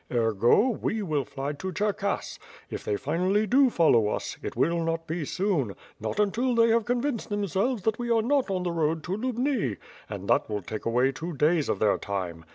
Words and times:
Ergo! 0.11 0.69
we 0.69 1.03
will 1.03 1.23
fly 1.25 1.53
to 1.53 1.71
Cherkass; 1.71 2.39
if 2.71 2.83
they 2.83 2.97
finally 2.97 3.45
do 3.45 3.69
follow 3.69 4.07
us, 4.07 4.35
it 4.41 4.55
will 4.55 4.83
not 4.83 5.05
be 5.05 5.25
soon, 5.25 5.75
not 5.99 6.19
until 6.19 6.55
they 6.55 6.69
have 6.69 6.85
con 6.85 7.03
vinced 7.03 7.27
themselves 7.27 7.83
that 7.83 7.99
we 7.99 8.09
are 8.09 8.23
not 8.23 8.49
on 8.49 8.63
the 8.63 8.71
road 8.71 9.03
to 9.03 9.11
Lubni; 9.15 9.77
and 10.09 10.27
that 10.27 10.49
will 10.49 10.63
take 10.63 10.87
away 10.87 11.11
two 11.11 11.33
days 11.37 11.69
of 11.69 11.77
their 11.77 11.99
time. 11.99 12.45